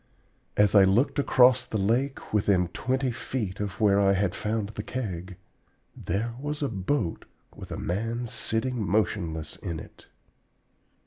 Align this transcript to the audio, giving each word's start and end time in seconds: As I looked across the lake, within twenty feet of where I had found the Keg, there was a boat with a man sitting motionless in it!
As 0.57 0.73
I 0.73 0.83
looked 0.83 1.19
across 1.19 1.67
the 1.67 1.77
lake, 1.77 2.33
within 2.33 2.69
twenty 2.69 3.11
feet 3.11 3.59
of 3.59 3.79
where 3.79 3.99
I 3.99 4.13
had 4.13 4.33
found 4.33 4.69
the 4.69 4.81
Keg, 4.81 5.37
there 5.95 6.33
was 6.39 6.63
a 6.63 6.69
boat 6.69 7.25
with 7.55 7.71
a 7.71 7.77
man 7.77 8.25
sitting 8.25 8.83
motionless 8.83 9.57
in 9.57 9.79
it! 9.79 10.07